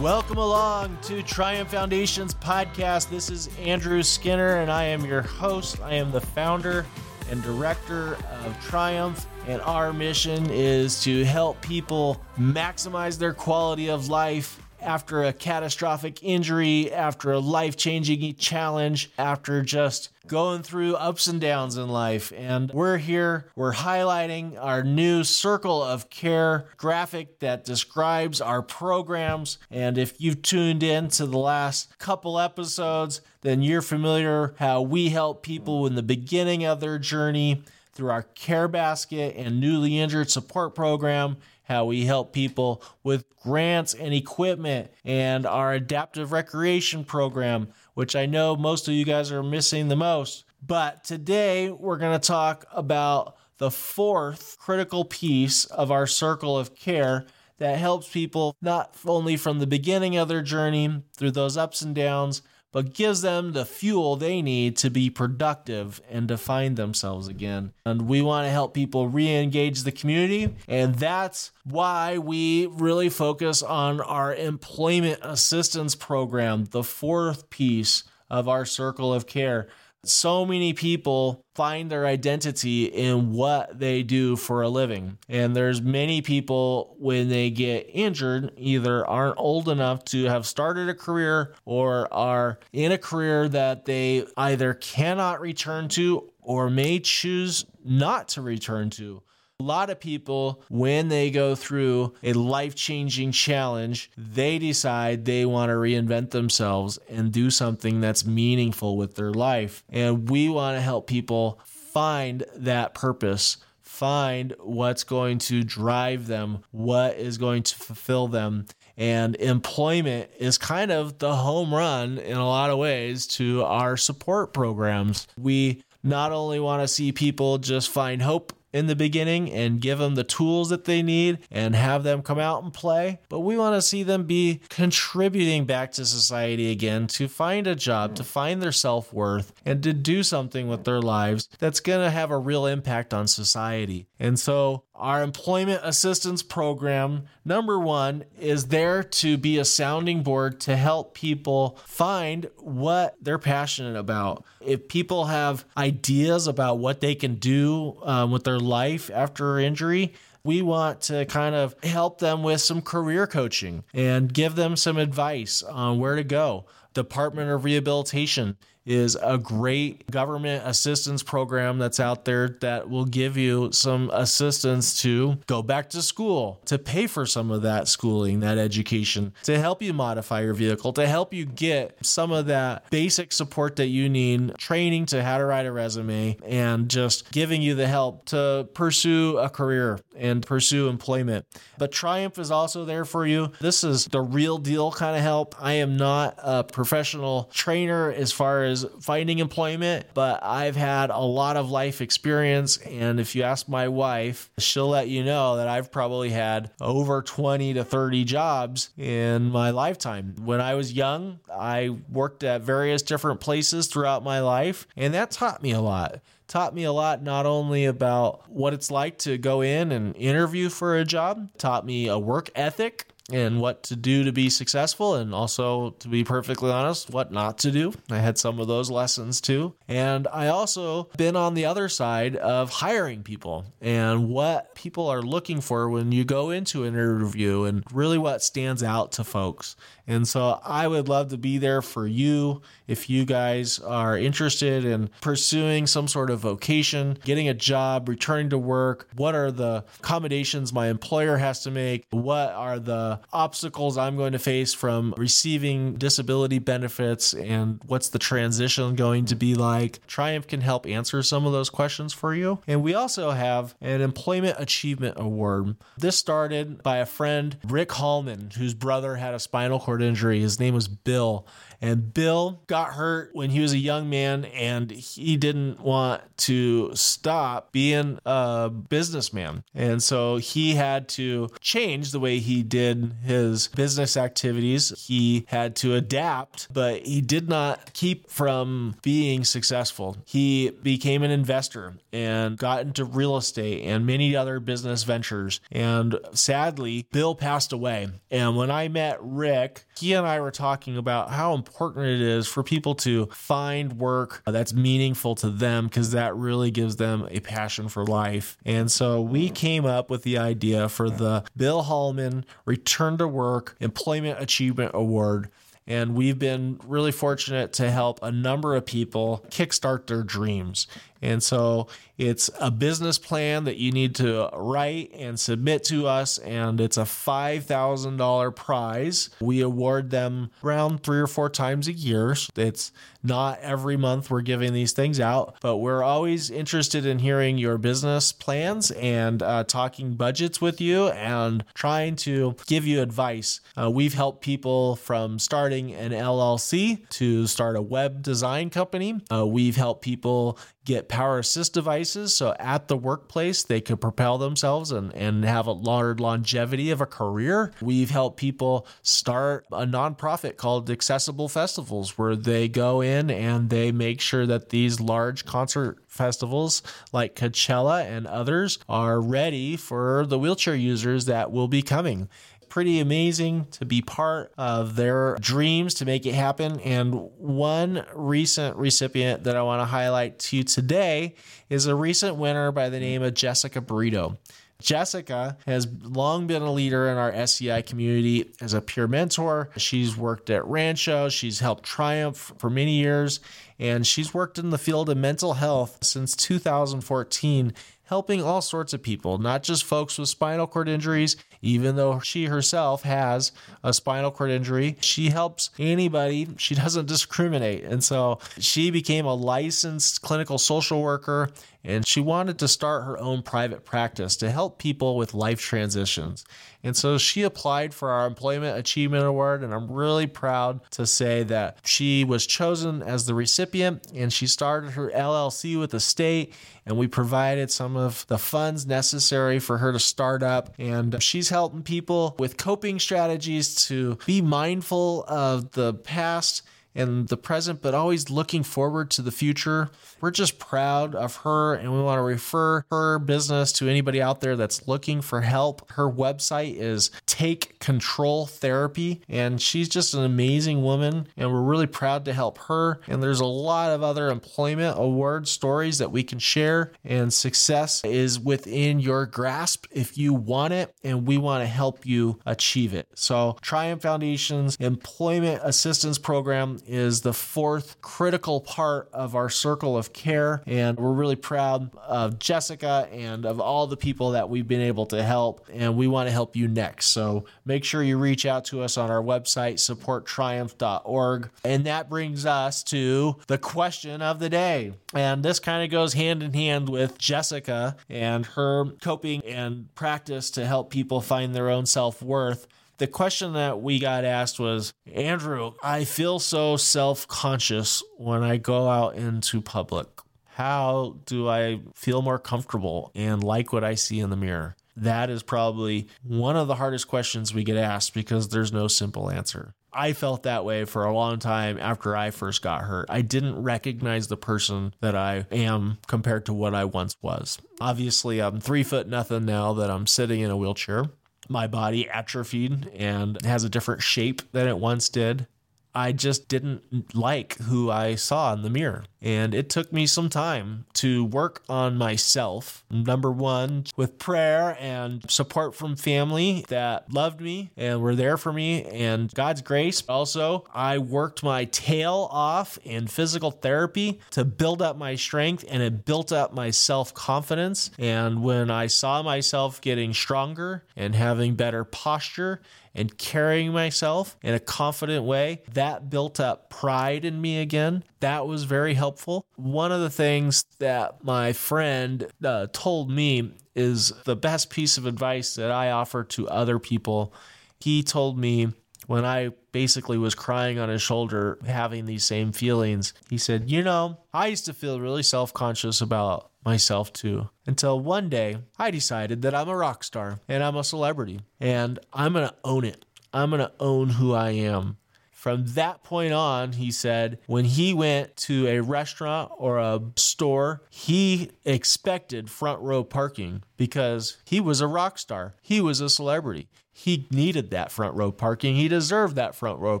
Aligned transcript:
Welcome 0.00 0.38
along 0.38 0.96
to 1.02 1.24
Triumph 1.24 1.72
Foundations 1.72 2.32
podcast. 2.32 3.10
This 3.10 3.30
is 3.30 3.48
Andrew 3.58 4.04
Skinner, 4.04 4.58
and 4.58 4.70
I 4.70 4.84
am 4.84 5.04
your 5.04 5.22
host. 5.22 5.80
I 5.80 5.94
am 5.94 6.12
the 6.12 6.20
founder 6.20 6.86
and 7.28 7.42
director 7.42 8.14
of 8.44 8.56
Triumph, 8.64 9.26
and 9.48 9.60
our 9.62 9.92
mission 9.92 10.48
is 10.50 11.02
to 11.02 11.24
help 11.24 11.60
people 11.62 12.22
maximize 12.38 13.18
their 13.18 13.32
quality 13.32 13.90
of 13.90 14.08
life 14.08 14.62
after 14.80 15.24
a 15.24 15.32
catastrophic 15.32 16.22
injury, 16.22 16.92
after 16.92 17.32
a 17.32 17.38
life 17.38 17.76
changing 17.76 18.34
challenge, 18.36 19.10
after 19.18 19.62
just 19.62 20.10
going 20.26 20.62
through 20.62 20.94
ups 20.94 21.26
and 21.26 21.40
downs 21.40 21.76
in 21.76 21.88
life. 21.88 22.32
And 22.36 22.70
we're 22.72 22.98
here, 22.98 23.50
we're 23.56 23.72
highlighting 23.72 24.56
our 24.62 24.82
new 24.84 25.24
Circle 25.24 25.82
of 25.82 26.10
Care 26.10 26.66
graphic 26.76 27.40
that 27.40 27.64
describes 27.64 28.40
our 28.40 28.62
programs. 28.62 29.58
And 29.70 29.98
if 29.98 30.20
you've 30.20 30.42
tuned 30.42 30.82
in 30.82 31.08
to 31.08 31.26
the 31.26 31.38
last 31.38 31.98
couple 31.98 32.38
episodes, 32.38 33.20
then 33.40 33.62
you're 33.62 33.82
familiar 33.82 34.54
how 34.58 34.82
we 34.82 35.08
help 35.08 35.42
people 35.42 35.86
in 35.86 35.94
the 35.94 36.02
beginning 36.02 36.64
of 36.64 36.80
their 36.80 36.98
journey 36.98 37.62
through 37.92 38.10
our 38.10 38.22
Care 38.22 38.68
Basket 38.68 39.34
and 39.36 39.60
newly 39.60 39.98
injured 39.98 40.30
support 40.30 40.74
program 40.74 41.36
how 41.68 41.84
we 41.84 42.06
help 42.06 42.32
people 42.32 42.82
with 43.04 43.24
grants 43.42 43.92
and 43.94 44.14
equipment 44.14 44.90
and 45.04 45.44
our 45.44 45.74
adaptive 45.74 46.32
recreation 46.32 47.04
program, 47.04 47.68
which 47.94 48.16
I 48.16 48.26
know 48.26 48.56
most 48.56 48.88
of 48.88 48.94
you 48.94 49.04
guys 49.04 49.30
are 49.30 49.42
missing 49.42 49.88
the 49.88 49.96
most. 49.96 50.44
But 50.66 51.04
today 51.04 51.70
we're 51.70 51.98
going 51.98 52.18
to 52.18 52.26
talk 52.26 52.64
about 52.72 53.36
the 53.58 53.70
fourth 53.70 54.56
critical 54.58 55.04
piece 55.04 55.66
of 55.66 55.90
our 55.90 56.06
circle 56.06 56.58
of 56.58 56.74
care 56.74 57.26
that 57.58 57.78
helps 57.78 58.08
people 58.08 58.56
not 58.62 58.94
only 59.04 59.36
from 59.36 59.58
the 59.58 59.66
beginning 59.66 60.16
of 60.16 60.28
their 60.28 60.42
journey 60.42 61.02
through 61.16 61.32
those 61.32 61.56
ups 61.56 61.82
and 61.82 61.94
downs, 61.94 62.40
but 62.72 62.94
gives 62.94 63.22
them 63.22 63.52
the 63.52 63.64
fuel 63.64 64.16
they 64.16 64.42
need 64.42 64.76
to 64.76 64.90
be 64.90 65.10
productive 65.10 66.00
and 66.10 66.28
to 66.28 66.36
find 66.36 66.76
themselves 66.76 67.28
again. 67.28 67.72
And 67.84 68.02
we 68.02 68.20
want 68.20 68.46
to 68.46 68.50
help 68.50 68.74
people 68.74 69.08
re 69.08 69.28
engage 69.34 69.82
the 69.82 69.92
community. 69.92 70.54
And 70.66 70.94
that's 70.94 71.52
why 71.64 72.18
we 72.18 72.66
really 72.66 73.08
focus 73.08 73.62
on 73.62 74.00
our 74.00 74.34
employment 74.34 75.20
assistance 75.22 75.94
program, 75.94 76.66
the 76.66 76.82
fourth 76.82 77.50
piece 77.50 78.04
of 78.30 78.48
our 78.48 78.64
circle 78.64 79.12
of 79.14 79.26
care 79.26 79.68
so 80.08 80.44
many 80.44 80.72
people 80.72 81.44
find 81.54 81.90
their 81.90 82.06
identity 82.06 82.84
in 82.84 83.32
what 83.32 83.78
they 83.78 84.02
do 84.02 84.36
for 84.36 84.62
a 84.62 84.68
living. 84.68 85.18
And 85.28 85.56
there's 85.56 85.82
many 85.82 86.22
people 86.22 86.96
when 86.98 87.28
they 87.28 87.50
get 87.50 87.90
injured 87.92 88.52
either 88.56 89.06
aren't 89.06 89.38
old 89.38 89.68
enough 89.68 90.04
to 90.06 90.24
have 90.24 90.46
started 90.46 90.88
a 90.88 90.94
career 90.94 91.54
or 91.64 92.12
are 92.12 92.58
in 92.72 92.92
a 92.92 92.98
career 92.98 93.48
that 93.48 93.84
they 93.86 94.24
either 94.36 94.74
cannot 94.74 95.40
return 95.40 95.88
to 95.88 96.30
or 96.40 96.70
may 96.70 96.98
choose 96.98 97.66
not 97.84 98.28
to 98.28 98.42
return 98.42 98.90
to. 98.90 99.22
A 99.60 99.64
lot 99.64 99.90
of 99.90 99.98
people, 99.98 100.62
when 100.68 101.08
they 101.08 101.32
go 101.32 101.56
through 101.56 102.14
a 102.22 102.32
life 102.32 102.76
changing 102.76 103.32
challenge, 103.32 104.08
they 104.16 104.56
decide 104.56 105.24
they 105.24 105.44
want 105.44 105.70
to 105.70 105.74
reinvent 105.74 106.30
themselves 106.30 106.96
and 107.08 107.32
do 107.32 107.50
something 107.50 108.00
that's 108.00 108.24
meaningful 108.24 108.96
with 108.96 109.16
their 109.16 109.32
life. 109.32 109.82
And 109.88 110.30
we 110.30 110.48
want 110.48 110.76
to 110.76 110.80
help 110.80 111.08
people 111.08 111.58
find 111.64 112.44
that 112.54 112.94
purpose 112.94 113.56
find 113.82 114.54
what's 114.60 115.02
going 115.02 115.38
to 115.38 115.64
drive 115.64 116.28
them, 116.28 116.62
what 116.70 117.16
is 117.16 117.36
going 117.36 117.64
to 117.64 117.74
fulfill 117.74 118.28
them. 118.28 118.64
And 118.96 119.34
employment 119.36 120.30
is 120.38 120.56
kind 120.56 120.92
of 120.92 121.18
the 121.18 121.34
home 121.34 121.74
run 121.74 122.18
in 122.18 122.36
a 122.36 122.46
lot 122.46 122.70
of 122.70 122.78
ways 122.78 123.26
to 123.38 123.64
our 123.64 123.96
support 123.96 124.52
programs. 124.52 125.26
We 125.36 125.82
not 126.04 126.30
only 126.30 126.60
want 126.60 126.82
to 126.82 126.88
see 126.88 127.10
people 127.10 127.58
just 127.58 127.90
find 127.90 128.22
hope 128.22 128.52
in 128.78 128.86
the 128.86 128.96
beginning 128.96 129.52
and 129.52 129.80
give 129.80 129.98
them 129.98 130.14
the 130.14 130.24
tools 130.24 130.68
that 130.70 130.84
they 130.84 131.02
need 131.02 131.38
and 131.50 131.74
have 131.74 132.04
them 132.04 132.22
come 132.22 132.38
out 132.38 132.62
and 132.62 132.72
play. 132.72 133.18
But 133.28 133.40
we 133.40 133.58
want 133.58 133.74
to 133.74 133.82
see 133.82 134.04
them 134.04 134.24
be 134.24 134.60
contributing 134.68 135.66
back 135.66 135.92
to 135.92 136.06
society 136.06 136.70
again 136.70 137.08
to 137.08 137.28
find 137.28 137.66
a 137.66 137.74
job, 137.74 138.14
to 138.16 138.24
find 138.24 138.62
their 138.62 138.72
self 138.72 139.12
worth, 139.12 139.52
and 139.64 139.82
to 139.82 139.92
do 139.92 140.22
something 140.22 140.68
with 140.68 140.84
their 140.84 141.02
lives 141.02 141.48
that's 141.58 141.80
going 141.80 142.04
to 142.04 142.10
have 142.10 142.30
a 142.30 142.38
real 142.38 142.66
impact 142.66 143.12
on 143.12 143.26
society. 143.26 144.06
And 144.20 144.38
so 144.38 144.84
our 144.98 145.22
employment 145.22 145.80
assistance 145.84 146.42
program, 146.42 147.24
number 147.44 147.78
one, 147.78 148.24
is 148.38 148.66
there 148.66 149.02
to 149.02 149.38
be 149.38 149.58
a 149.58 149.64
sounding 149.64 150.22
board 150.22 150.60
to 150.60 150.76
help 150.76 151.14
people 151.14 151.78
find 151.86 152.50
what 152.58 153.16
they're 153.22 153.38
passionate 153.38 153.96
about. 153.96 154.44
If 154.60 154.88
people 154.88 155.26
have 155.26 155.64
ideas 155.76 156.46
about 156.46 156.78
what 156.78 157.00
they 157.00 157.14
can 157.14 157.36
do 157.36 157.96
um, 158.02 158.32
with 158.32 158.44
their 158.44 158.58
life 158.58 159.10
after 159.12 159.58
injury, 159.58 160.14
we 160.44 160.62
want 160.62 161.00
to 161.02 161.26
kind 161.26 161.54
of 161.54 161.74
help 161.84 162.18
them 162.18 162.42
with 162.42 162.60
some 162.60 162.82
career 162.82 163.26
coaching 163.26 163.84
and 163.94 164.32
give 164.32 164.56
them 164.56 164.76
some 164.76 164.96
advice 164.96 165.62
on 165.62 165.98
where 165.98 166.16
to 166.16 166.24
go. 166.24 166.66
Department 166.94 167.50
of 167.50 167.64
Rehabilitation 167.64 168.56
is 168.86 169.16
a 169.22 169.38
great 169.38 170.10
government 170.10 170.66
assistance 170.66 171.22
program 171.22 171.78
that's 171.78 172.00
out 172.00 172.24
there 172.24 172.48
that 172.60 172.88
will 172.88 173.04
give 173.04 173.36
you 173.36 173.70
some 173.72 174.10
assistance 174.10 175.02
to 175.02 175.38
go 175.46 175.62
back 175.62 175.90
to 175.90 176.02
school, 176.02 176.60
to 176.64 176.78
pay 176.78 177.06
for 177.06 177.26
some 177.26 177.50
of 177.50 177.62
that 177.62 177.88
schooling, 177.88 178.40
that 178.40 178.58
education, 178.58 179.32
to 179.42 179.58
help 179.58 179.82
you 179.82 179.92
modify 179.92 180.40
your 180.40 180.54
vehicle, 180.54 180.92
to 180.92 181.06
help 181.06 181.34
you 181.34 181.44
get 181.44 181.96
some 182.02 182.32
of 182.32 182.46
that 182.46 182.88
basic 182.90 183.32
support 183.32 183.76
that 183.76 183.88
you 183.88 184.08
need, 184.08 184.56
training 184.56 185.06
to 185.06 185.22
how 185.22 185.38
to 185.38 185.44
write 185.44 185.66
a 185.66 185.72
resume, 185.72 186.36
and 186.46 186.88
just 186.88 187.30
giving 187.30 187.60
you 187.60 187.74
the 187.74 187.86
help 187.86 188.24
to 188.26 188.68
pursue 188.74 189.38
a 189.38 189.48
career 189.48 189.98
and 190.16 190.44
pursue 190.46 190.88
employment. 190.88 191.46
But 191.78 191.92
Triumph 191.92 192.38
is 192.38 192.50
also 192.50 192.84
there 192.84 193.04
for 193.04 193.26
you. 193.26 193.52
This 193.60 193.84
is 193.84 194.06
the 194.06 194.20
real 194.20 194.58
deal 194.58 194.90
kind 194.90 195.16
of 195.16 195.22
help. 195.22 195.54
I 195.60 195.74
am 195.74 195.96
not 195.96 196.34
a 196.38 196.64
professional 196.64 197.50
trainer 197.52 198.10
as 198.10 198.32
far 198.32 198.64
as 198.64 198.77
finding 199.00 199.38
employment, 199.38 200.06
but 200.14 200.42
I've 200.42 200.76
had 200.76 201.10
a 201.10 201.18
lot 201.18 201.56
of 201.56 201.70
life 201.70 202.00
experience. 202.00 202.76
And 202.78 203.20
if 203.20 203.34
you 203.34 203.42
ask 203.42 203.68
my 203.68 203.88
wife, 203.88 204.50
she'll 204.58 204.88
let 204.88 205.08
you 205.08 205.24
know 205.24 205.56
that 205.56 205.68
I've 205.68 205.92
probably 205.92 206.30
had 206.30 206.70
over 206.80 207.22
20 207.22 207.74
to 207.74 207.84
30 207.84 208.24
jobs 208.24 208.90
in 208.96 209.50
my 209.50 209.70
lifetime. 209.70 210.34
When 210.44 210.60
I 210.60 210.74
was 210.74 210.92
young, 210.92 211.40
I 211.52 211.96
worked 212.10 212.44
at 212.44 212.62
various 212.62 213.02
different 213.02 213.40
places 213.40 213.86
throughout 213.86 214.22
my 214.24 214.40
life, 214.40 214.86
and 214.96 215.14
that 215.14 215.30
taught 215.30 215.62
me 215.62 215.72
a 215.72 215.80
lot 215.80 216.20
taught 216.48 216.74
me 216.74 216.84
a 216.84 216.92
lot 216.92 217.22
not 217.22 217.44
only 217.44 217.84
about 217.84 218.50
what 218.50 218.72
it's 218.72 218.90
like 218.90 219.18
to 219.18 219.36
go 219.36 219.60
in 219.60 219.92
and 219.92 220.16
interview 220.16 220.70
for 220.70 220.96
a 220.96 221.04
job, 221.04 221.50
taught 221.58 221.84
me 221.84 222.08
a 222.08 222.18
work 222.18 222.50
ethic 222.54 223.06
and 223.30 223.60
what 223.60 223.82
to 223.82 223.96
do 223.96 224.24
to 224.24 224.32
be 224.32 224.48
successful 224.48 225.14
and 225.14 225.34
also 225.34 225.90
to 225.90 226.08
be 226.08 226.24
perfectly 226.24 226.70
honest 226.70 227.10
what 227.10 227.30
not 227.30 227.58
to 227.58 227.70
do 227.70 227.92
i 228.10 228.18
had 228.18 228.38
some 228.38 228.58
of 228.58 228.66
those 228.66 228.90
lessons 228.90 229.40
too 229.40 229.74
and 229.86 230.26
i 230.32 230.48
also 230.48 231.04
been 231.16 231.36
on 231.36 231.54
the 231.54 231.64
other 231.64 231.88
side 231.88 232.36
of 232.36 232.70
hiring 232.70 233.22
people 233.22 233.64
and 233.80 234.28
what 234.28 234.74
people 234.74 235.08
are 235.08 235.22
looking 235.22 235.60
for 235.60 235.90
when 235.90 236.10
you 236.12 236.24
go 236.24 236.50
into 236.50 236.84
an 236.84 236.94
interview 236.94 237.64
and 237.64 237.84
really 237.92 238.18
what 238.18 238.42
stands 238.42 238.82
out 238.82 239.12
to 239.12 239.24
folks 239.24 239.76
and 240.08 240.26
so 240.26 240.58
I 240.64 240.88
would 240.88 241.06
love 241.06 241.28
to 241.28 241.36
be 241.36 241.58
there 241.58 241.82
for 241.82 242.06
you 242.06 242.62
if 242.86 243.10
you 243.10 243.26
guys 243.26 243.78
are 243.78 244.16
interested 244.16 244.86
in 244.86 245.10
pursuing 245.20 245.86
some 245.86 246.08
sort 246.08 246.30
of 246.30 246.40
vocation, 246.40 247.18
getting 247.24 247.46
a 247.50 247.54
job, 247.54 248.08
returning 248.08 248.48
to 248.50 248.58
work. 248.58 249.06
What 249.14 249.34
are 249.34 249.50
the 249.50 249.84
accommodations 249.98 250.72
my 250.72 250.88
employer 250.88 251.36
has 251.36 251.62
to 251.64 251.70
make? 251.70 252.06
What 252.10 252.52
are 252.52 252.78
the 252.78 253.17
obstacles 253.32 253.96
I'm 253.98 254.16
going 254.16 254.32
to 254.32 254.38
face 254.38 254.74
from 254.74 255.14
receiving 255.16 255.94
disability 255.94 256.58
benefits? 256.58 257.34
And 257.34 257.80
what's 257.86 258.08
the 258.08 258.18
transition 258.18 258.94
going 258.94 259.26
to 259.26 259.36
be 259.36 259.54
like? 259.54 260.06
Triumph 260.06 260.46
can 260.46 260.60
help 260.60 260.86
answer 260.86 261.22
some 261.22 261.46
of 261.46 261.52
those 261.52 261.70
questions 261.70 262.12
for 262.12 262.34
you. 262.34 262.60
And 262.66 262.82
we 262.82 262.94
also 262.94 263.30
have 263.30 263.74
an 263.80 264.00
Employment 264.00 264.56
Achievement 264.58 265.16
Award. 265.18 265.76
This 265.96 266.16
started 266.16 266.82
by 266.82 266.98
a 266.98 267.06
friend, 267.06 267.56
Rick 267.66 267.92
Hallman, 267.92 268.50
whose 268.56 268.74
brother 268.74 269.16
had 269.16 269.34
a 269.34 269.38
spinal 269.38 269.80
cord 269.80 270.02
injury. 270.02 270.40
His 270.40 270.60
name 270.60 270.74
was 270.74 270.88
Bill. 270.88 271.46
And 271.80 272.12
Bill 272.12 272.62
got 272.66 272.94
hurt 272.94 273.30
when 273.32 273.50
he 273.50 273.60
was 273.60 273.72
a 273.72 273.78
young 273.78 274.10
man 274.10 274.44
and 274.46 274.90
he 274.90 275.36
didn't 275.36 275.80
want 275.80 276.22
to 276.38 276.94
stop 276.94 277.72
being 277.72 278.18
a 278.24 278.68
businessman. 278.68 279.62
And 279.74 280.02
so 280.02 280.36
he 280.36 280.74
had 280.74 281.08
to 281.10 281.48
change 281.60 282.10
the 282.10 282.20
way 282.20 282.38
he 282.38 282.62
did 282.62 283.14
his 283.24 283.68
business 283.68 284.16
activities. 284.16 285.06
He 285.06 285.44
had 285.48 285.76
to 285.76 285.94
adapt, 285.94 286.72
but 286.72 287.06
he 287.06 287.20
did 287.20 287.48
not 287.48 287.92
keep 287.92 288.28
from 288.28 288.96
being 289.02 289.44
successful. 289.44 290.16
He 290.26 290.70
became 290.82 291.22
an 291.22 291.30
investor 291.30 291.94
and 292.12 292.58
got 292.58 292.82
into 292.82 293.04
real 293.04 293.36
estate 293.36 293.84
and 293.84 294.04
many 294.04 294.34
other 294.34 294.58
business 294.58 295.04
ventures. 295.04 295.60
And 295.70 296.18
sadly, 296.32 297.06
Bill 297.12 297.34
passed 297.34 297.72
away. 297.72 298.08
And 298.30 298.56
when 298.56 298.70
I 298.70 298.88
met 298.88 299.18
Rick, 299.20 299.84
he 299.96 300.12
and 300.12 300.26
I 300.26 300.40
were 300.40 300.50
talking 300.50 300.96
about 300.96 301.30
how 301.30 301.54
important 301.54 301.67
it 301.96 302.20
is 302.20 302.46
for 302.46 302.62
people 302.62 302.94
to 302.96 303.26
find 303.26 303.94
work 303.94 304.42
that's 304.46 304.72
meaningful 304.72 305.34
to 305.36 305.50
them 305.50 305.86
because 305.86 306.12
that 306.12 306.34
really 306.36 306.70
gives 306.70 306.96
them 306.96 307.26
a 307.30 307.40
passion 307.40 307.88
for 307.88 308.04
life. 308.04 308.56
And 308.64 308.90
so 308.90 309.20
we 309.20 309.50
came 309.50 309.84
up 309.84 310.10
with 310.10 310.22
the 310.22 310.38
idea 310.38 310.88
for 310.88 311.10
the 311.10 311.44
Bill 311.56 311.82
Hallman 311.82 312.44
Return 312.64 313.18
to 313.18 313.28
Work 313.28 313.76
Employment 313.80 314.40
Achievement 314.40 314.92
Award 314.94 315.48
and 315.88 316.14
we've 316.14 316.38
been 316.38 316.78
really 316.86 317.10
fortunate 317.10 317.72
to 317.72 317.90
help 317.90 318.22
a 318.22 318.30
number 318.30 318.76
of 318.76 318.84
people 318.84 319.42
kickstart 319.48 320.06
their 320.06 320.22
dreams. 320.22 320.86
And 321.20 321.42
so 321.42 321.88
it's 322.16 322.50
a 322.58 322.70
business 322.70 323.18
plan 323.18 323.64
that 323.64 323.76
you 323.76 323.92
need 323.92 324.16
to 324.16 324.50
write 324.52 325.12
and 325.14 325.38
submit 325.38 325.84
to 325.84 326.06
us, 326.06 326.38
and 326.38 326.80
it's 326.80 326.96
a 326.96 327.02
$5,000 327.02 328.56
prize. 328.56 329.30
We 329.40 329.60
award 329.60 330.10
them 330.10 330.50
around 330.64 331.02
three 331.02 331.20
or 331.20 331.28
four 331.28 331.48
times 331.48 331.86
a 331.86 331.92
year. 331.92 332.36
It's 332.56 332.92
not 333.22 333.60
every 333.60 333.96
month 333.96 334.30
we're 334.30 334.42
giving 334.42 334.72
these 334.72 334.92
things 334.92 335.20
out, 335.20 335.56
but 335.60 335.76
we're 335.76 336.02
always 336.02 336.50
interested 336.50 337.06
in 337.06 337.18
hearing 337.18 337.58
your 337.58 337.78
business 337.78 338.32
plans 338.32 338.90
and 338.92 339.42
uh, 339.42 339.64
talking 339.64 340.14
budgets 340.14 340.60
with 340.60 340.80
you 340.80 341.08
and 341.08 341.64
trying 341.74 342.16
to 342.16 342.56
give 342.66 342.86
you 342.86 343.02
advice. 343.02 343.60
Uh, 343.80 343.90
we've 343.90 344.14
helped 344.14 344.42
people 344.42 344.96
from 344.96 345.38
starting 345.38 345.92
an 345.94 346.12
LLC 346.12 347.08
to 347.10 347.46
start 347.46 347.76
a 347.76 347.82
web 347.82 348.22
design 348.22 348.70
company. 348.70 349.20
Uh, 349.32 349.46
we've 349.46 349.76
helped 349.76 350.02
people 350.02 350.58
get 350.88 351.08
power 351.08 351.38
assist 351.38 351.74
devices 351.74 352.34
so 352.34 352.56
at 352.58 352.88
the 352.88 352.96
workplace 352.96 353.62
they 353.62 353.80
could 353.80 354.00
propel 354.00 354.38
themselves 354.38 354.90
and, 354.90 355.14
and 355.14 355.44
have 355.44 355.66
a 355.66 355.72
large 355.72 356.18
longevity 356.18 356.90
of 356.90 357.02
a 357.02 357.06
career. 357.06 357.72
We've 357.82 358.10
helped 358.10 358.38
people 358.38 358.86
start 359.02 359.66
a 359.70 359.84
nonprofit 359.84 360.56
called 360.56 360.88
Accessible 360.90 361.50
Festivals 361.50 362.16
where 362.16 362.34
they 362.34 362.68
go 362.68 363.02
in 363.02 363.30
and 363.30 363.68
they 363.68 363.92
make 363.92 364.22
sure 364.22 364.46
that 364.46 364.70
these 364.70 364.98
large 364.98 365.44
concert 365.44 365.98
festivals 366.08 366.82
like 367.12 367.36
Coachella 367.36 368.04
and 368.04 368.26
others 368.26 368.78
are 368.88 369.20
ready 369.20 369.76
for 369.76 370.24
the 370.26 370.38
wheelchair 370.38 370.74
users 370.74 371.26
that 371.26 371.52
will 371.52 371.68
be 371.68 371.82
coming 371.82 372.30
pretty 372.68 373.00
amazing 373.00 373.66
to 373.72 373.84
be 373.84 374.02
part 374.02 374.52
of 374.58 374.96
their 374.96 375.36
dreams 375.40 375.94
to 375.94 376.04
make 376.04 376.26
it 376.26 376.34
happen. 376.34 376.80
And 376.80 377.14
one 377.38 378.04
recent 378.14 378.76
recipient 378.76 379.44
that 379.44 379.56
I 379.56 379.62
want 379.62 379.80
to 379.80 379.86
highlight 379.86 380.38
to 380.40 380.56
you 380.56 380.64
today 380.64 381.34
is 381.68 381.86
a 381.86 381.94
recent 381.94 382.36
winner 382.36 382.72
by 382.72 382.88
the 382.88 383.00
name 383.00 383.22
of 383.22 383.34
Jessica 383.34 383.80
Burrito. 383.80 384.36
Jessica 384.80 385.56
has 385.66 385.88
long 386.02 386.46
been 386.46 386.62
a 386.62 386.72
leader 386.72 387.08
in 387.08 387.16
our 387.16 387.32
SCI 387.32 387.82
community 387.82 388.52
as 388.60 388.74
a 388.74 388.80
peer 388.80 389.08
mentor. 389.08 389.70
She's 389.76 390.16
worked 390.16 390.50
at 390.50 390.64
Rancho, 390.66 391.28
she's 391.30 391.58
helped 391.58 391.82
Triumph 391.82 392.52
for 392.58 392.70
many 392.70 392.92
years, 392.92 393.40
and 393.80 394.06
she's 394.06 394.32
worked 394.32 394.56
in 394.56 394.70
the 394.70 394.78
field 394.78 395.10
of 395.10 395.16
mental 395.16 395.54
health 395.54 395.98
since 396.02 396.36
2014 396.36 397.74
helping 398.08 398.42
all 398.42 398.62
sorts 398.62 398.94
of 398.94 399.02
people, 399.02 399.36
not 399.36 399.62
just 399.62 399.84
folks 399.84 400.18
with 400.18 400.28
spinal 400.30 400.66
cord 400.66 400.88
injuries, 400.88 401.36
even 401.60 401.96
though 401.96 402.20
she 402.20 402.46
herself 402.46 403.02
has 403.02 403.52
a 403.84 403.92
spinal 403.92 404.30
cord 404.30 404.50
injury. 404.50 404.96
She 405.00 405.28
helps 405.28 405.70
anybody, 405.78 406.48
she 406.56 406.74
doesn't 406.74 407.06
discriminate. 407.06 407.84
And 407.84 408.02
so 408.02 408.38
she 408.58 408.90
became 408.90 409.26
a 409.26 409.34
licensed 409.34 410.22
clinical 410.22 410.56
social 410.56 411.02
worker 411.02 411.50
and 411.88 412.06
she 412.06 412.20
wanted 412.20 412.58
to 412.58 412.68
start 412.68 413.04
her 413.04 413.18
own 413.18 413.42
private 413.42 413.82
practice 413.82 414.36
to 414.36 414.50
help 414.50 414.78
people 414.78 415.16
with 415.16 415.32
life 415.32 415.58
transitions. 415.58 416.44
And 416.84 416.94
so 416.94 417.16
she 417.16 417.42
applied 417.42 417.94
for 417.94 418.10
our 418.10 418.26
Employment 418.26 418.78
Achievement 418.78 419.24
Award, 419.24 419.64
and 419.64 419.72
I'm 419.72 419.90
really 419.90 420.26
proud 420.26 420.80
to 420.92 421.06
say 421.06 421.44
that 421.44 421.78
she 421.84 422.24
was 422.24 422.46
chosen 422.46 423.02
as 423.02 423.24
the 423.24 423.34
recipient 423.34 424.06
and 424.14 424.30
she 424.30 424.46
started 424.46 424.90
her 424.90 425.10
LLC 425.10 425.80
with 425.80 425.90
the 425.90 425.98
state. 425.98 426.54
And 426.84 426.98
we 426.98 427.06
provided 427.06 427.70
some 427.70 427.96
of 427.96 428.26
the 428.28 428.38
funds 428.38 428.86
necessary 428.86 429.58
for 429.58 429.78
her 429.78 429.92
to 429.92 429.98
start 429.98 430.42
up. 430.42 430.74
And 430.78 431.22
she's 431.22 431.48
helping 431.48 431.82
people 431.82 432.36
with 432.38 432.58
coping 432.58 432.98
strategies 432.98 433.74
to 433.86 434.18
be 434.26 434.42
mindful 434.42 435.24
of 435.26 435.72
the 435.72 435.94
past 435.94 436.62
and 436.94 437.28
the 437.28 437.36
present, 437.36 437.82
but 437.82 437.94
always 437.94 438.30
looking 438.30 438.62
forward 438.62 439.10
to 439.10 439.22
the 439.22 439.30
future. 439.30 439.90
We're 440.20 440.30
just 440.30 440.58
proud 440.58 441.14
of 441.14 441.36
her 441.36 441.74
and 441.74 441.92
we 441.92 442.02
want 442.02 442.18
to 442.18 442.22
refer 442.22 442.84
her 442.90 443.18
business 443.18 443.72
to 443.74 443.88
anybody 443.88 444.20
out 444.20 444.40
there 444.40 444.56
that's 444.56 444.88
looking 444.88 445.20
for 445.20 445.42
help. 445.42 445.90
Her 445.92 446.10
website 446.10 446.76
is 446.76 447.10
Take 447.26 447.78
Control 447.78 448.46
Therapy, 448.46 449.22
and 449.28 449.60
she's 449.60 449.88
just 449.88 450.14
an 450.14 450.24
amazing 450.24 450.82
woman, 450.82 451.28
and 451.36 451.52
we're 451.52 451.62
really 451.62 451.86
proud 451.86 452.24
to 452.24 452.32
help 452.32 452.58
her. 452.58 453.00
And 453.06 453.22
there's 453.22 453.40
a 453.40 453.46
lot 453.46 453.90
of 453.90 454.02
other 454.02 454.28
employment 454.30 454.98
award 454.98 455.48
stories 455.48 455.98
that 455.98 456.10
we 456.10 456.22
can 456.22 456.38
share, 456.38 456.92
and 457.04 457.32
success 457.32 458.02
is 458.04 458.40
within 458.40 458.98
your 459.00 459.26
grasp 459.26 459.86
if 459.90 460.18
you 460.18 460.34
want 460.34 460.74
it, 460.74 460.94
and 461.04 461.26
we 461.26 461.38
want 461.38 461.62
to 461.62 461.66
help 461.66 462.04
you 462.04 462.40
achieve 462.46 462.94
it. 462.94 463.08
So, 463.14 463.56
Triumph 463.60 464.02
Foundation's 464.02 464.76
Employment 464.76 465.60
Assistance 465.62 466.18
Program 466.18 466.77
is 466.86 467.20
the 467.20 467.32
fourth 467.32 468.00
critical 468.00 468.60
part 468.60 469.08
of 469.12 469.34
our 469.34 469.48
circle 469.48 469.96
of 469.96 470.12
care. 470.12 470.62
And 470.66 470.98
we're 470.98 471.12
really 471.12 471.36
proud 471.36 471.94
of 471.96 472.38
Jessica 472.38 473.08
and 473.12 473.44
of 473.44 473.60
all 473.60 473.86
the 473.86 473.96
people 473.96 474.32
that 474.32 474.48
we've 474.48 474.68
been 474.68 474.80
able 474.80 475.06
to 475.06 475.22
help. 475.22 475.66
And 475.72 475.96
we 475.96 476.06
want 476.06 476.28
to 476.28 476.32
help 476.32 476.56
you 476.56 476.68
next. 476.68 477.06
So 477.06 477.44
make 477.64 477.84
sure 477.84 478.02
you 478.02 478.18
reach 478.18 478.46
out 478.46 478.64
to 478.66 478.82
us 478.82 478.96
on 478.96 479.10
our 479.10 479.22
website, 479.22 479.74
supporttriumph.org. 479.74 481.50
And 481.64 481.86
that 481.86 482.08
brings 482.08 482.46
us 482.46 482.82
to 482.84 483.36
the 483.46 483.58
question 483.58 484.22
of 484.22 484.38
the 484.38 484.48
day. 484.48 484.92
And 485.14 485.42
this 485.42 485.60
kind 485.60 485.84
of 485.84 485.90
goes 485.90 486.14
hand 486.14 486.42
in 486.42 486.54
hand 486.54 486.88
with 486.88 487.18
Jessica 487.18 487.96
and 488.08 488.46
her 488.46 488.86
coping 489.00 489.44
and 489.44 489.94
practice 489.94 490.50
to 490.52 490.66
help 490.66 490.90
people 490.90 491.20
find 491.20 491.54
their 491.54 491.70
own 491.70 491.86
self 491.86 492.22
worth 492.22 492.66
the 492.98 493.06
question 493.06 493.54
that 493.54 493.80
we 493.80 493.98
got 493.98 494.24
asked 494.24 494.60
was 494.60 494.92
Andrew, 495.12 495.72
I 495.82 496.04
feel 496.04 496.38
so 496.38 496.76
self 496.76 497.26
conscious 497.28 498.02
when 498.16 498.42
I 498.42 498.56
go 498.56 498.88
out 498.88 499.14
into 499.14 499.62
public. 499.62 500.08
How 500.46 501.16
do 501.24 501.48
I 501.48 501.80
feel 501.94 502.20
more 502.20 502.38
comfortable 502.38 503.12
and 503.14 503.42
like 503.42 503.72
what 503.72 503.84
I 503.84 503.94
see 503.94 504.18
in 504.18 504.30
the 504.30 504.36
mirror? 504.36 504.76
That 504.96 505.30
is 505.30 505.44
probably 505.44 506.08
one 506.24 506.56
of 506.56 506.66
the 506.66 506.74
hardest 506.74 507.06
questions 507.06 507.54
we 507.54 507.62
get 507.62 507.76
asked 507.76 508.12
because 508.12 508.48
there's 508.48 508.72
no 508.72 508.88
simple 508.88 509.30
answer. 509.30 509.74
I 509.92 510.12
felt 510.12 510.42
that 510.42 510.64
way 510.64 510.84
for 510.84 511.04
a 511.04 511.14
long 511.14 511.38
time 511.38 511.78
after 511.80 512.16
I 512.16 512.30
first 512.30 512.62
got 512.62 512.82
hurt. 512.82 513.06
I 513.08 513.22
didn't 513.22 513.62
recognize 513.62 514.28
the 514.28 514.36
person 514.36 514.94
that 515.00 515.16
I 515.16 515.46
am 515.50 515.98
compared 516.06 516.46
to 516.46 516.52
what 516.52 516.74
I 516.74 516.84
once 516.84 517.16
was. 517.22 517.58
Obviously, 517.80 518.40
I'm 518.40 518.60
three 518.60 518.82
foot 518.82 519.08
nothing 519.08 519.44
now 519.44 519.72
that 519.74 519.90
I'm 519.90 520.06
sitting 520.06 520.40
in 520.40 520.50
a 520.50 520.56
wheelchair 520.56 521.06
my 521.48 521.66
body 521.66 522.08
atrophied 522.08 522.88
and 522.94 523.40
has 523.44 523.64
a 523.64 523.68
different 523.68 524.02
shape 524.02 524.42
than 524.52 524.68
it 524.68 524.78
once 524.78 525.08
did. 525.08 525.46
I 525.94 526.12
just 526.12 526.48
didn't 526.48 527.14
like 527.14 527.56
who 527.58 527.90
I 527.90 528.14
saw 528.14 528.52
in 528.52 528.62
the 528.62 528.70
mirror. 528.70 529.04
And 529.20 529.54
it 529.54 529.68
took 529.68 529.92
me 529.92 530.06
some 530.06 530.28
time 530.28 530.86
to 530.94 531.24
work 531.24 531.62
on 531.68 531.96
myself. 531.96 532.84
Number 532.90 533.30
one, 533.30 533.84
with 533.96 534.18
prayer 534.18 534.76
and 534.78 535.28
support 535.30 535.74
from 535.74 535.96
family 535.96 536.64
that 536.68 537.12
loved 537.12 537.40
me 537.40 537.70
and 537.76 538.00
were 538.00 538.14
there 538.14 538.36
for 538.36 538.52
me, 538.52 538.84
and 538.84 539.32
God's 539.34 539.62
grace. 539.62 540.02
Also, 540.08 540.64
I 540.72 540.98
worked 540.98 541.42
my 541.42 541.64
tail 541.64 542.28
off 542.30 542.78
in 542.84 543.06
physical 543.06 543.50
therapy 543.50 544.20
to 544.30 544.44
build 544.44 544.82
up 544.82 544.96
my 544.96 545.16
strength 545.16 545.64
and 545.68 545.82
it 545.82 546.04
built 546.04 546.32
up 546.32 546.52
my 546.52 546.70
self 546.70 547.12
confidence. 547.14 547.90
And 547.98 548.42
when 548.42 548.70
I 548.70 548.86
saw 548.86 549.22
myself 549.22 549.80
getting 549.80 550.14
stronger 550.14 550.84
and 550.96 551.14
having 551.14 551.54
better 551.54 551.84
posture, 551.84 552.60
and 552.98 553.16
carrying 553.16 553.72
myself 553.72 554.36
in 554.42 554.54
a 554.54 554.58
confident 554.58 555.24
way, 555.24 555.62
that 555.72 556.10
built 556.10 556.40
up 556.40 556.68
pride 556.68 557.24
in 557.24 557.40
me 557.40 557.60
again. 557.60 558.02
That 558.20 558.46
was 558.46 558.64
very 558.64 558.94
helpful. 558.94 559.46
One 559.56 559.92
of 559.92 560.00
the 560.00 560.10
things 560.10 560.64
that 560.78 561.22
my 561.22 561.52
friend 561.52 562.26
uh, 562.42 562.66
told 562.72 563.10
me 563.10 563.52
is 563.74 564.12
the 564.24 564.36
best 564.36 564.70
piece 564.70 564.98
of 564.98 565.06
advice 565.06 565.54
that 565.54 565.70
I 565.70 565.90
offer 565.90 566.24
to 566.24 566.48
other 566.48 566.78
people. 566.78 567.32
He 567.80 568.02
told 568.02 568.38
me, 568.38 568.72
when 569.08 569.24
I 569.24 569.52
basically 569.72 570.18
was 570.18 570.34
crying 570.34 570.78
on 570.78 570.90
his 570.90 571.00
shoulder, 571.00 571.58
having 571.66 572.04
these 572.04 572.24
same 572.24 572.52
feelings. 572.52 573.14
He 573.30 573.38
said, 573.38 573.70
You 573.70 573.82
know, 573.82 574.18
I 574.34 574.48
used 574.48 574.66
to 574.66 574.74
feel 574.74 575.00
really 575.00 575.22
self 575.22 575.52
conscious 575.54 576.02
about 576.02 576.50
myself 576.64 577.12
too. 577.12 577.48
Until 577.66 577.98
one 577.98 578.28
day, 578.28 578.58
I 578.78 578.90
decided 578.90 579.40
that 579.42 579.54
I'm 579.54 579.68
a 579.68 579.76
rock 579.76 580.04
star 580.04 580.40
and 580.46 580.62
I'm 580.62 580.76
a 580.76 580.84
celebrity 580.84 581.40
and 581.58 581.98
I'm 582.12 582.34
going 582.34 582.48
to 582.48 582.54
own 582.64 582.84
it. 582.84 583.04
I'm 583.32 583.48
going 583.48 583.60
to 583.60 583.72
own 583.80 584.10
who 584.10 584.34
I 584.34 584.50
am. 584.50 584.98
From 585.38 585.66
that 585.74 586.02
point 586.02 586.32
on, 586.32 586.72
he 586.72 586.90
said, 586.90 587.38
when 587.46 587.64
he 587.64 587.94
went 587.94 588.36
to 588.38 588.66
a 588.66 588.80
restaurant 588.80 589.52
or 589.56 589.78
a 589.78 590.02
store, 590.16 590.82
he 590.90 591.52
expected 591.64 592.50
front 592.50 592.82
row 592.82 593.04
parking 593.04 593.62
because 593.76 594.38
he 594.44 594.58
was 594.58 594.80
a 594.80 594.88
rock 594.88 595.16
star. 595.16 595.54
He 595.62 595.80
was 595.80 596.00
a 596.00 596.08
celebrity. 596.08 596.66
He 596.98 597.28
needed 597.30 597.70
that 597.70 597.92
front 597.92 598.16
row 598.16 598.32
parking. 598.32 598.74
He 598.74 598.88
deserved 598.88 599.36
that 599.36 599.54
front 599.54 599.78
row 599.78 600.00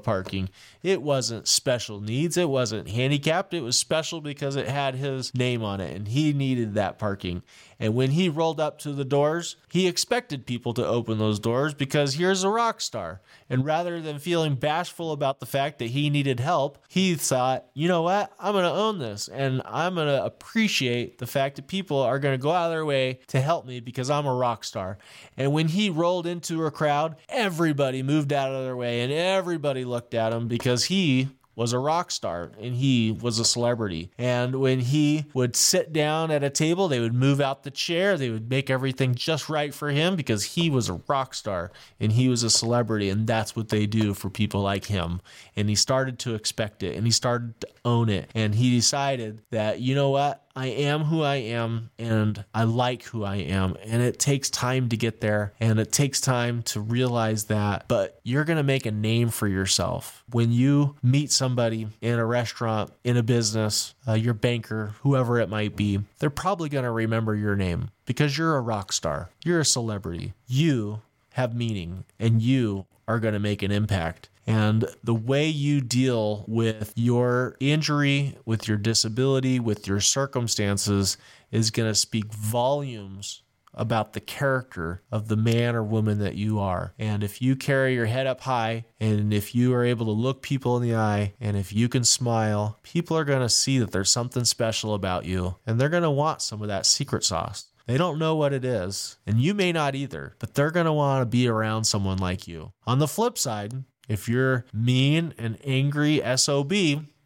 parking. 0.00 0.48
It 0.82 1.00
wasn't 1.00 1.46
special 1.46 2.00
needs. 2.00 2.36
It 2.36 2.48
wasn't 2.48 2.88
handicapped. 2.88 3.54
It 3.54 3.60
was 3.60 3.78
special 3.78 4.20
because 4.20 4.56
it 4.56 4.66
had 4.66 4.96
his 4.96 5.32
name 5.32 5.62
on 5.62 5.80
it 5.80 5.94
and 5.94 6.08
he 6.08 6.32
needed 6.32 6.74
that 6.74 6.98
parking. 6.98 7.44
And 7.78 7.94
when 7.94 8.10
he 8.10 8.28
rolled 8.28 8.58
up 8.58 8.80
to 8.80 8.92
the 8.92 9.04
doors, 9.04 9.54
he 9.70 9.86
expected 9.86 10.44
people 10.44 10.74
to 10.74 10.84
open 10.84 11.18
those 11.18 11.38
doors 11.38 11.72
because 11.72 12.14
here's 12.14 12.42
a 12.42 12.48
rock 12.48 12.80
star. 12.80 13.20
And 13.48 13.64
rather 13.64 14.00
than 14.00 14.18
feeling 14.18 14.56
bashful 14.56 15.12
about 15.12 15.38
the 15.38 15.46
fact 15.46 15.78
that 15.78 15.90
he 15.90 16.10
needed 16.10 16.40
help, 16.40 16.78
he 16.88 17.14
thought, 17.14 17.66
you 17.74 17.86
know 17.86 18.02
what? 18.02 18.32
I'm 18.40 18.52
going 18.52 18.64
to 18.64 18.70
own 18.72 18.98
this 18.98 19.28
and 19.28 19.62
I'm 19.64 19.94
going 19.94 20.08
to 20.08 20.24
appreciate 20.24 21.18
the 21.18 21.28
fact 21.28 21.54
that 21.56 21.68
people 21.68 22.00
are 22.00 22.18
going 22.18 22.36
to 22.36 22.42
go 22.42 22.50
out 22.50 22.66
of 22.66 22.72
their 22.72 22.84
way 22.84 23.20
to 23.28 23.40
help 23.40 23.66
me 23.66 23.78
because 23.78 24.10
I'm 24.10 24.26
a 24.26 24.34
rock 24.34 24.64
star. 24.64 24.98
And 25.36 25.52
when 25.52 25.68
he 25.68 25.90
rolled 25.90 26.26
into 26.26 26.66
a 26.66 26.72
crowd, 26.72 26.87
everybody 27.28 28.02
moved 28.02 28.32
out 28.32 28.52
of 28.52 28.64
their 28.64 28.76
way 28.76 29.00
and 29.02 29.12
everybody 29.12 29.84
looked 29.84 30.14
at 30.14 30.32
him 30.32 30.48
because 30.48 30.84
he 30.84 31.28
was 31.58 31.72
a 31.72 31.78
rock 31.78 32.08
star 32.12 32.52
and 32.60 32.76
he 32.76 33.10
was 33.10 33.40
a 33.40 33.44
celebrity. 33.44 34.12
And 34.16 34.60
when 34.60 34.78
he 34.78 35.24
would 35.34 35.56
sit 35.56 35.92
down 35.92 36.30
at 36.30 36.44
a 36.44 36.50
table, 36.50 36.86
they 36.86 37.00
would 37.00 37.14
move 37.14 37.40
out 37.40 37.64
the 37.64 37.72
chair. 37.72 38.16
They 38.16 38.30
would 38.30 38.48
make 38.48 38.70
everything 38.70 39.16
just 39.16 39.48
right 39.48 39.74
for 39.74 39.90
him 39.90 40.14
because 40.14 40.44
he 40.44 40.70
was 40.70 40.88
a 40.88 41.00
rock 41.08 41.34
star 41.34 41.72
and 41.98 42.12
he 42.12 42.28
was 42.28 42.44
a 42.44 42.50
celebrity. 42.50 43.10
And 43.10 43.26
that's 43.26 43.56
what 43.56 43.70
they 43.70 43.86
do 43.86 44.14
for 44.14 44.30
people 44.30 44.60
like 44.60 44.84
him. 44.84 45.20
And 45.56 45.68
he 45.68 45.74
started 45.74 46.20
to 46.20 46.36
expect 46.36 46.84
it 46.84 46.94
and 46.94 47.04
he 47.04 47.10
started 47.10 47.60
to 47.62 47.68
own 47.84 48.08
it. 48.08 48.30
And 48.36 48.54
he 48.54 48.70
decided 48.70 49.42
that, 49.50 49.80
you 49.80 49.96
know 49.96 50.10
what? 50.10 50.44
I 50.58 50.66
am 50.66 51.04
who 51.04 51.22
I 51.22 51.36
am 51.36 51.90
and 52.00 52.44
I 52.52 52.64
like 52.64 53.04
who 53.04 53.22
I 53.22 53.36
am. 53.36 53.76
And 53.84 54.02
it 54.02 54.18
takes 54.18 54.50
time 54.50 54.88
to 54.88 54.96
get 54.96 55.20
there 55.20 55.52
and 55.60 55.78
it 55.78 55.92
takes 55.92 56.20
time 56.20 56.62
to 56.64 56.80
realize 56.80 57.44
that. 57.44 57.84
But 57.86 58.18
you're 58.24 58.42
going 58.42 58.56
to 58.56 58.64
make 58.64 58.84
a 58.84 58.90
name 58.90 59.28
for 59.28 59.46
yourself. 59.46 60.24
When 60.32 60.50
you 60.50 60.96
meet 61.00 61.30
somebody 61.30 61.86
in 62.00 62.18
a 62.18 62.26
restaurant, 62.26 62.90
in 63.04 63.16
a 63.16 63.22
business, 63.22 63.94
uh, 64.08 64.14
your 64.14 64.34
banker, 64.34 64.94
whoever 65.02 65.38
it 65.38 65.48
might 65.48 65.76
be, 65.76 66.00
they're 66.18 66.28
probably 66.28 66.68
going 66.68 66.82
to 66.84 66.90
remember 66.90 67.36
your 67.36 67.54
name 67.54 67.90
because 68.04 68.36
you're 68.36 68.56
a 68.56 68.60
rock 68.60 68.92
star. 68.92 69.30
You're 69.44 69.60
a 69.60 69.64
celebrity. 69.64 70.34
You 70.48 71.02
have 71.34 71.54
meaning 71.54 72.04
and 72.18 72.42
you 72.42 72.86
are 73.06 73.20
going 73.20 73.34
to 73.34 73.38
make 73.38 73.62
an 73.62 73.70
impact. 73.70 74.28
And 74.48 74.86
the 75.04 75.14
way 75.14 75.46
you 75.46 75.82
deal 75.82 76.46
with 76.48 76.94
your 76.96 77.58
injury, 77.60 78.38
with 78.46 78.66
your 78.66 78.78
disability, 78.78 79.60
with 79.60 79.86
your 79.86 80.00
circumstances 80.00 81.18
is 81.50 81.70
going 81.70 81.90
to 81.90 81.94
speak 81.94 82.32
volumes 82.32 83.42
about 83.74 84.14
the 84.14 84.20
character 84.20 85.02
of 85.12 85.28
the 85.28 85.36
man 85.36 85.76
or 85.76 85.82
woman 85.82 86.18
that 86.20 86.34
you 86.34 86.58
are. 86.58 86.94
And 86.98 87.22
if 87.22 87.42
you 87.42 87.56
carry 87.56 87.92
your 87.92 88.06
head 88.06 88.26
up 88.26 88.40
high 88.40 88.86
and 88.98 89.34
if 89.34 89.54
you 89.54 89.74
are 89.74 89.84
able 89.84 90.06
to 90.06 90.12
look 90.12 90.40
people 90.40 90.78
in 90.78 90.82
the 90.82 90.96
eye 90.96 91.34
and 91.38 91.54
if 91.54 91.70
you 91.70 91.86
can 91.90 92.02
smile, 92.02 92.78
people 92.82 93.18
are 93.18 93.26
going 93.26 93.42
to 93.42 93.50
see 93.50 93.78
that 93.78 93.92
there's 93.92 94.10
something 94.10 94.46
special 94.46 94.94
about 94.94 95.26
you 95.26 95.56
and 95.66 95.78
they're 95.78 95.90
going 95.90 96.02
to 96.02 96.10
want 96.10 96.40
some 96.40 96.62
of 96.62 96.68
that 96.68 96.86
secret 96.86 97.22
sauce. 97.22 97.66
They 97.86 97.98
don't 97.98 98.18
know 98.18 98.34
what 98.34 98.52
it 98.52 98.66
is, 98.66 99.16
and 99.26 99.40
you 99.40 99.54
may 99.54 99.72
not 99.72 99.94
either, 99.94 100.34
but 100.38 100.52
they're 100.52 100.70
going 100.70 100.84
to 100.84 100.92
want 100.92 101.22
to 101.22 101.26
be 101.26 101.48
around 101.48 101.84
someone 101.84 102.18
like 102.18 102.46
you. 102.46 102.72
On 102.86 102.98
the 102.98 103.08
flip 103.08 103.38
side, 103.38 103.82
if 104.08 104.28
you're 104.28 104.64
mean 104.72 105.34
and 105.38 105.58
angry 105.64 106.20
SOB, 106.36 106.72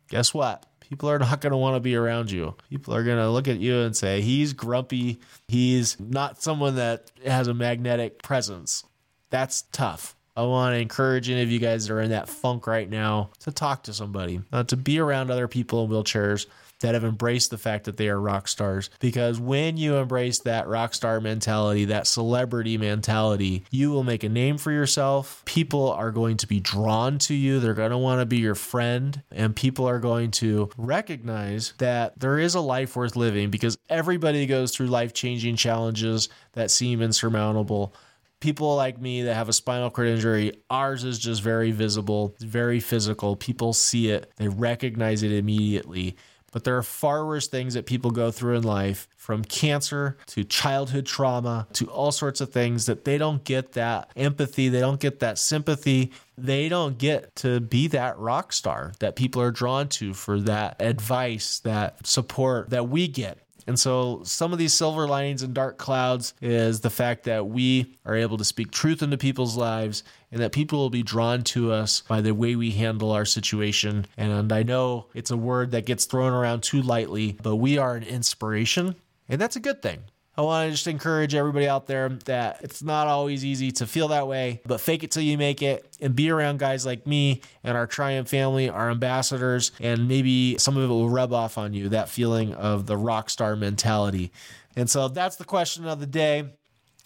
guess 0.09 0.35
what? 0.35 0.67
People 0.81 1.09
are 1.09 1.19
not 1.19 1.41
going 1.41 1.53
to 1.53 1.57
want 1.57 1.77
to 1.77 1.81
be 1.81 1.97
around 1.97 2.31
you. 2.31 2.55
People 2.69 2.95
are 2.95 3.03
going 3.03 3.17
to 3.17 3.31
look 3.31 3.49
at 3.49 3.59
you 3.59 3.81
and 3.81 3.97
say, 3.97 4.21
he's 4.21 4.53
grumpy. 4.53 5.21
He's 5.49 5.99
not 5.99 6.43
someone 6.43 6.75
that 6.77 7.11
has 7.25 7.49
a 7.49 7.55
magnetic 7.55 8.23
presence. 8.23 8.85
That's 9.31 9.63
tough. 9.73 10.15
I 10.37 10.43
want 10.43 10.75
to 10.75 10.79
encourage 10.79 11.31
any 11.31 11.43
of 11.43 11.51
you 11.51 11.59
guys 11.59 11.87
that 11.87 11.95
are 11.95 12.01
in 12.01 12.11
that 12.11 12.29
funk 12.29 12.67
right 12.67 12.89
now 12.89 13.31
to 13.41 13.53
talk 13.53 13.85
to 13.85 13.95
somebody, 13.95 14.41
uh, 14.53 14.65
to 14.65 14.77
be 14.77 14.99
around 14.99 15.31
other 15.31 15.49
people 15.49 15.85
in 15.85 15.91
wheelchairs, 15.91 16.47
that 16.83 16.95
have 16.95 17.05
embraced 17.05 17.51
the 17.51 17.59
fact 17.59 17.85
that 17.85 17.97
they 17.97 18.09
are 18.09 18.21
rock 18.21 18.47
stars. 18.47 18.91
Because 19.01 19.41
when 19.41 19.77
you 19.77 19.97
embrace 19.97 20.41
that 20.41 20.69
rock 20.69 20.95
star 20.95 21.21
mentality, 21.21 21.87
that 21.87 22.07
celebrity 22.07 22.77
mentality, 22.77 23.65
you 23.71 23.91
will 23.91 24.05
make 24.05 24.23
a 24.23 24.29
name 24.29 24.59
for 24.59 24.71
yourself. 24.71 25.43
People 25.45 25.91
are 25.91 26.11
going 26.11 26.37
to 26.39 26.47
be 26.47 26.61
drawn 26.61 27.19
to 27.21 27.35
you. 27.35 27.61
They're 27.61 27.75
going 27.75 27.91
to 27.91 27.99
want 27.99 28.21
to 28.21 28.27
be 28.27 28.39
your 28.39 28.55
friend. 28.55 29.23
And 29.31 29.57
people 29.57 29.89
are 29.89 30.01
going 30.01 30.33
to 30.33 30.71
recognize 30.77 31.73
that 31.79 32.19
there 32.19 32.39
is 32.39 32.55
a 32.55 32.61
life 32.61 32.97
worth 32.97 33.17
living 33.17 33.51
because 33.51 33.79
everybody 33.89 34.47
goes 34.47 34.75
through 34.75 34.89
life 34.89 35.15
changing 35.15 35.57
challenges 35.57 36.29
that 36.53 36.71
seem 36.71 37.01
insurmountable 37.01 37.95
people 38.43 38.75
like 38.75 39.01
me 39.01 39.23
that 39.23 39.35
have 39.35 39.49
a 39.49 39.53
spinal 39.53 39.89
cord 39.89 40.09
injury, 40.09 40.53
ours 40.69 41.05
is 41.05 41.17
just 41.17 41.41
very 41.43 41.71
visible, 41.71 42.35
very 42.41 42.81
physical. 42.81 43.37
People 43.37 43.73
see 43.73 44.11
it, 44.11 44.33
they 44.37 44.49
recognize 44.49 45.23
it 45.23 45.31
immediately. 45.31 46.17
But 46.53 46.65
there 46.65 46.77
are 46.77 46.83
far 46.83 47.27
worse 47.27 47.49
things 47.49 47.75
that 47.75 47.87
people 47.87 48.11
go 48.11 48.31
through 48.31 48.57
in 48.57 48.63
life 48.63 49.09
from 49.17 49.45
cancer 49.45 50.17
to 50.27 50.45
childhood 50.45 51.07
trauma 51.07 51.67
to 51.75 51.87
all 51.87 52.13
sorts 52.13 52.41
of 52.41 52.51
things 52.51 52.87
that 52.87 53.05
they 53.05 53.19
don't 53.19 53.43
get 53.43 53.73
that 53.73 54.11
empathy, 54.15 54.69
they 54.69 54.81
don't 54.81 55.01
get 55.01 55.21
that 55.21 55.39
sympathy, 55.39 56.13
they 56.37 56.69
don't 56.69 56.99
get 56.99 57.35
to 57.37 57.61
be 57.61 57.89
that 57.89 58.19
rock 58.19 58.53
star 58.53 58.93
that 59.01 59.17
people 59.17 59.41
are 59.43 59.51
drawn 59.51 59.89
to 59.89 60.15
for 60.15 60.39
that 60.41 60.77
advice, 60.81 61.59
that 61.61 62.07
support 62.07 62.71
that 62.71 62.89
we 62.89 63.09
get. 63.09 63.39
And 63.67 63.79
so, 63.79 64.23
some 64.25 64.53
of 64.53 64.59
these 64.59 64.73
silver 64.73 65.07
linings 65.07 65.43
and 65.43 65.55
dark 65.55 65.79
clouds 65.79 66.35
is 66.41 66.81
the 66.81 66.91
fact 66.91 67.25
that 67.25 67.47
we 67.47 67.97
are 68.05 68.17
able 68.17 68.39
to 68.39 68.45
speak 68.45 68.71
truth 68.71 69.03
into 69.03 69.17
people's 69.17 69.57
lives 69.57 70.03
and 70.31 70.41
that 70.41 70.53
people 70.53 70.79
will 70.79 70.91
be 70.91 71.03
drawn 71.03 71.43
to 71.45 71.73
us 71.73 72.03
by 72.09 72.21
the 72.21 72.33
way 72.33 72.57
we 72.57 72.71
handle 72.71 73.13
our 73.13 73.25
situation. 73.25 74.07
And 74.17 74.53
I 74.53 74.63
know 74.63 75.07
it's 75.15 75.31
a 75.31 75.37
word 75.37 75.71
that 75.73 75.87
gets 75.87 76.05
thrown 76.05 76.33
around 76.33 76.63
too 76.63 76.83
lightly, 76.83 77.37
but 77.43 77.57
we 77.57 77.79
are 77.79 77.95
an 77.97 78.03
inspiration, 78.03 78.97
and 79.29 79.41
that's 79.41 79.57
a 79.57 79.61
good 79.61 79.83
thing. 79.83 80.01
I 80.35 80.41
want 80.41 80.67
to 80.67 80.71
just 80.73 80.87
encourage 80.87 81.35
everybody 81.35 81.69
out 81.69 81.87
there 81.87 82.09
that 82.25 82.61
it's 82.63 82.83
not 82.83 83.07
always 83.07 83.45
easy 83.45 83.71
to 83.73 83.87
feel 83.87 84.09
that 84.09 84.27
way, 84.27 84.63
but 84.65 84.81
fake 84.81 85.05
it 85.05 85.11
till 85.11 85.23
you 85.23 85.37
make 85.37 85.61
it 85.61 85.97
and 86.01 86.17
be 86.17 86.31
around 86.31 86.59
guys 86.59 86.87
like 86.87 87.07
me 87.07 87.43
and 87.63 87.77
our 87.77 87.87
Triumph 87.87 88.29
family, 88.29 88.71
our 88.71 88.91
ambassadors, 88.91 89.73
and 89.79 90.09
maybe 90.09 90.57
some 90.57 90.79
of 90.79 90.85
it 90.85 90.87
will 90.87 91.11
rub 91.11 91.35
off 91.35 91.59
on 91.59 91.75
you 91.75 91.91
that 91.91 92.09
feeling 92.09 92.55
of 92.55 92.87
the 92.87 92.97
rock 92.97 93.29
star 93.29 93.57
mentality. 93.57 94.33
And 94.75 94.89
so 94.89 95.09
that's 95.09 95.37
the 95.37 95.45
question 95.45 95.87
of 95.87 96.01
the 96.01 96.07
day. 96.07 96.55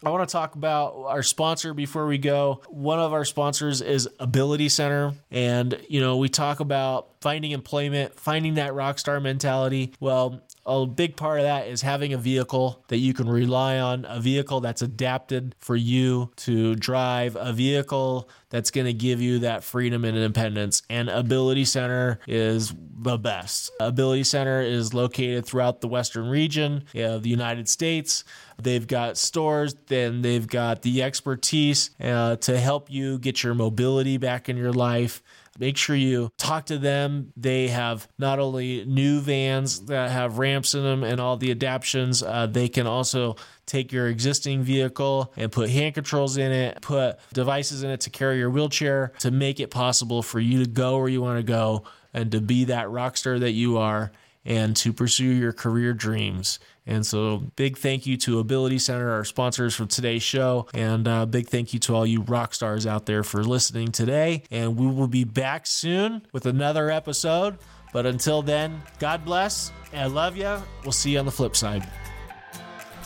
I 0.04 0.10
want 0.10 0.28
to 0.28 0.32
talk 0.32 0.56
about 0.56 1.04
our 1.06 1.22
sponsor 1.22 1.72
before 1.72 2.06
we 2.06 2.18
go. 2.18 2.60
One 2.68 2.98
of 2.98 3.14
our 3.14 3.24
sponsors 3.24 3.80
is 3.80 4.06
Ability 4.20 4.68
Center. 4.68 5.14
And, 5.30 5.80
you 5.88 6.02
know, 6.02 6.18
we 6.18 6.28
talk 6.28 6.60
about 6.60 7.08
finding 7.22 7.52
employment, 7.52 8.20
finding 8.20 8.54
that 8.54 8.74
rock 8.74 8.98
star 8.98 9.20
mentality. 9.20 9.94
Well, 9.98 10.42
a 10.66 10.84
big 10.84 11.16
part 11.16 11.38
of 11.38 11.44
that 11.44 11.68
is 11.68 11.80
having 11.80 12.12
a 12.12 12.18
vehicle 12.18 12.84
that 12.88 12.98
you 12.98 13.14
can 13.14 13.26
rely 13.26 13.78
on, 13.78 14.04
a 14.06 14.20
vehicle 14.20 14.60
that's 14.60 14.82
adapted 14.82 15.54
for 15.58 15.76
you 15.76 16.30
to 16.36 16.74
drive, 16.74 17.34
a 17.40 17.54
vehicle 17.54 18.28
that's 18.50 18.70
going 18.70 18.86
to 18.86 18.92
give 18.92 19.20
you 19.20 19.40
that 19.40 19.64
freedom 19.64 20.04
and 20.04 20.16
independence. 20.16 20.82
And 20.88 21.08
Ability 21.08 21.64
Center 21.64 22.20
is 22.26 22.72
the 22.98 23.18
best. 23.18 23.70
Ability 23.80 24.24
Center 24.24 24.60
is 24.60 24.94
located 24.94 25.44
throughout 25.46 25.80
the 25.80 25.88
Western 25.88 26.28
region 26.28 26.84
of 26.94 27.22
the 27.22 27.30
United 27.30 27.68
States. 27.68 28.24
They've 28.60 28.86
got 28.86 29.18
stores, 29.18 29.74
then 29.86 30.22
they've 30.22 30.46
got 30.46 30.82
the 30.82 31.02
expertise 31.02 31.90
uh, 32.00 32.36
to 32.36 32.58
help 32.58 32.90
you 32.90 33.18
get 33.18 33.42
your 33.42 33.54
mobility 33.54 34.16
back 34.16 34.48
in 34.48 34.56
your 34.56 34.72
life. 34.72 35.22
Make 35.58 35.76
sure 35.76 35.96
you 35.96 36.30
talk 36.38 36.66
to 36.66 36.78
them. 36.78 37.32
They 37.36 37.68
have 37.68 38.08
not 38.18 38.38
only 38.38 38.84
new 38.84 39.20
vans 39.20 39.86
that 39.86 40.10
have 40.10 40.38
ramps 40.38 40.74
in 40.74 40.82
them 40.82 41.02
and 41.02 41.20
all 41.20 41.36
the 41.36 41.50
adaptions, 41.50 42.22
uh, 42.22 42.46
they 42.46 42.68
can 42.68 42.86
also 42.86 43.36
take 43.66 43.92
your 43.92 44.08
existing 44.08 44.62
vehicle 44.62 45.32
and 45.36 45.50
put 45.50 45.70
hand 45.70 45.94
controls 45.94 46.36
in 46.36 46.52
it, 46.52 46.80
put 46.82 47.18
devices 47.32 47.82
in 47.82 47.90
it 47.90 48.00
to 48.02 48.10
carry 48.10 48.38
your 48.38 48.50
wheelchair 48.50 49.12
to 49.20 49.30
make 49.30 49.60
it 49.60 49.70
possible 49.70 50.22
for 50.22 50.40
you 50.40 50.64
to 50.64 50.70
go 50.70 50.98
where 50.98 51.08
you 51.08 51.20
want 51.20 51.38
to 51.38 51.42
go 51.42 51.84
and 52.14 52.32
to 52.32 52.40
be 52.40 52.64
that 52.64 52.90
rock 52.90 53.16
star 53.16 53.38
that 53.38 53.52
you 53.52 53.78
are 53.78 54.12
and 54.46 54.74
to 54.76 54.92
pursue 54.92 55.24
your 55.24 55.52
career 55.52 55.92
dreams. 55.92 56.58
And 56.86 57.04
so, 57.04 57.38
big 57.56 57.76
thank 57.76 58.06
you 58.06 58.16
to 58.18 58.38
Ability 58.38 58.78
Center, 58.78 59.10
our 59.10 59.24
sponsors 59.24 59.74
for 59.74 59.86
today's 59.86 60.22
show. 60.22 60.68
And 60.72 61.08
uh, 61.08 61.26
big 61.26 61.48
thank 61.48 61.74
you 61.74 61.80
to 61.80 61.94
all 61.96 62.06
you 62.06 62.22
rock 62.22 62.54
stars 62.54 62.86
out 62.86 63.06
there 63.06 63.24
for 63.24 63.42
listening 63.42 63.90
today. 63.90 64.44
And 64.52 64.76
we 64.76 64.86
will 64.86 65.08
be 65.08 65.24
back 65.24 65.66
soon 65.66 66.22
with 66.32 66.46
another 66.46 66.90
episode. 66.90 67.58
But 67.92 68.06
until 68.06 68.40
then, 68.40 68.82
God 69.00 69.24
bless. 69.24 69.72
And 69.92 70.14
love 70.14 70.36
you. 70.36 70.62
We'll 70.84 70.92
see 70.92 71.12
you 71.12 71.18
on 71.18 71.26
the 71.26 71.32
flip 71.32 71.56
side. 71.56 71.88